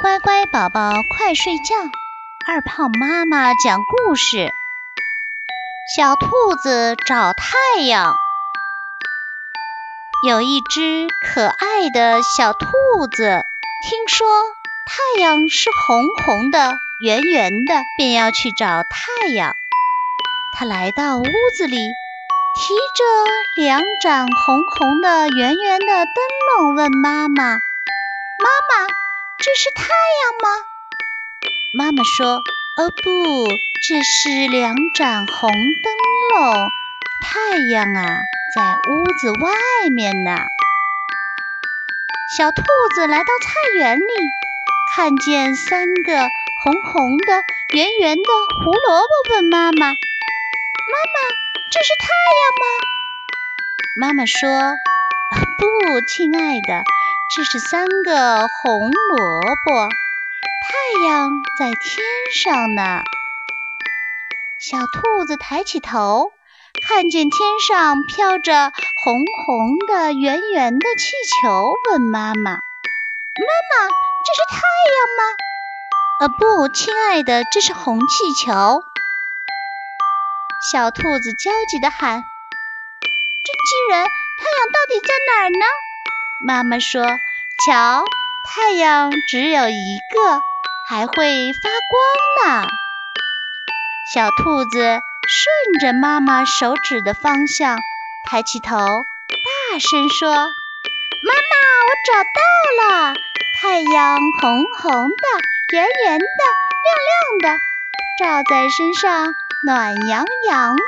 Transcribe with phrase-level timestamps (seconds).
[0.00, 1.74] 乖乖宝宝快睡觉，
[2.46, 4.50] 二胖妈妈讲故事。
[5.94, 8.16] 小兔子找太阳。
[10.26, 12.66] 有一只可爱的小兔
[13.12, 13.44] 子，
[13.82, 14.26] 听说
[14.86, 19.54] 太阳是红红的、圆圆的，便要去找太阳。
[20.56, 26.14] 它来到屋子里，提着两盏红红的、圆圆的灯
[26.56, 27.44] 笼，问妈妈
[28.40, 28.86] ：“妈妈，
[29.42, 30.66] 这是太阳吗？”
[31.72, 32.42] 妈妈说
[32.76, 35.50] ：“哦不，这是两盏红
[35.82, 35.92] 灯
[36.34, 36.72] 笼，
[37.22, 39.50] 太阳啊，在屋子外
[39.90, 40.36] 面呢。”
[42.36, 42.62] 小兔
[42.94, 44.04] 子来到菜园里，
[44.94, 46.30] 看见三个
[46.62, 47.42] 红红的、
[47.74, 48.22] 圆圆的
[48.62, 49.88] 胡萝卜，问妈妈。
[49.88, 49.96] 妈妈，
[51.70, 52.06] 这是太
[52.40, 52.66] 阳吗？
[53.96, 54.78] 妈妈说
[55.58, 56.84] ：“不，亲爱的，
[57.32, 59.94] 这是三个红萝卜。
[60.60, 63.04] 太阳在天上呢。”
[64.58, 66.32] 小兔子抬起头，
[66.82, 72.50] 看见天上飘着红红的、圆圆的气球，问妈妈
[73.38, 73.88] ：“妈妈，
[74.24, 75.22] 这是太阳吗
[76.18, 78.84] ？”“呃，不，亲爱的，这是红气球。”
[80.60, 82.24] 小兔子焦急地喊
[83.00, 84.04] ：“真气人！
[84.36, 85.64] 太阳到底在哪儿呢？”
[86.42, 87.20] 妈妈说
[87.64, 88.04] ：“瞧，
[88.42, 90.42] 太阳只有一个，
[90.88, 92.66] 还会发光呢。”
[94.10, 94.78] 小兔子
[95.28, 97.78] 顺着妈妈手指的方向，
[98.22, 99.06] 抬起头，
[99.70, 101.54] 大声说：“妈妈，
[101.86, 102.40] 我找到
[102.88, 103.14] 了！
[103.52, 105.16] 太阳红红的、
[105.72, 106.24] 圆圆的、
[106.86, 107.60] 亮亮的，
[108.18, 110.82] 照在身上。”暖洋洋的。